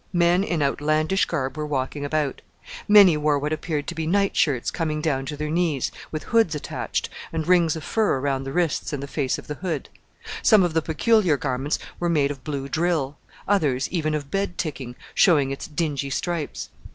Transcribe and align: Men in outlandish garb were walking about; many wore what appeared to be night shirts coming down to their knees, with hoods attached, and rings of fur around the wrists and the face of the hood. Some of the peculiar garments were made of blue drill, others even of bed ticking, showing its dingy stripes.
Men 0.13 0.43
in 0.43 0.63
outlandish 0.63 1.25
garb 1.25 1.55
were 1.55 1.65
walking 1.67 2.03
about; 2.03 2.41
many 2.87 3.15
wore 3.17 3.37
what 3.37 3.53
appeared 3.53 3.85
to 3.85 3.93
be 3.93 4.07
night 4.07 4.35
shirts 4.35 4.71
coming 4.71 4.99
down 4.99 5.27
to 5.27 5.37
their 5.37 5.51
knees, 5.51 5.91
with 6.11 6.23
hoods 6.23 6.55
attached, 6.55 7.07
and 7.31 7.47
rings 7.47 7.75
of 7.75 7.83
fur 7.83 8.17
around 8.19 8.43
the 8.43 8.51
wrists 8.51 8.93
and 8.93 9.03
the 9.03 9.07
face 9.07 9.37
of 9.37 9.45
the 9.45 9.53
hood. 9.61 9.89
Some 10.41 10.63
of 10.63 10.73
the 10.73 10.81
peculiar 10.81 11.37
garments 11.37 11.77
were 11.99 12.09
made 12.09 12.31
of 12.31 12.43
blue 12.43 12.67
drill, 12.67 13.15
others 13.47 13.87
even 13.91 14.15
of 14.15 14.31
bed 14.31 14.57
ticking, 14.57 14.95
showing 15.13 15.51
its 15.51 15.67
dingy 15.67 16.09
stripes. 16.09 16.69